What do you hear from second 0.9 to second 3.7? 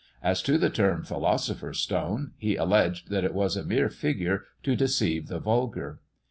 philosopher's stone, he alleged that it was a